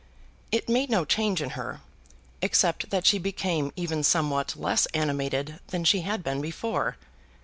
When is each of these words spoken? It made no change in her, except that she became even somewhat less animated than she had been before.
It 0.51 0.67
made 0.67 0.89
no 0.89 1.05
change 1.05 1.43
in 1.43 1.51
her, 1.51 1.81
except 2.41 2.89
that 2.89 3.05
she 3.05 3.19
became 3.19 3.71
even 3.75 4.01
somewhat 4.01 4.55
less 4.55 4.87
animated 4.95 5.59
than 5.67 5.83
she 5.83 6.01
had 6.01 6.23
been 6.23 6.41
before. 6.41 6.97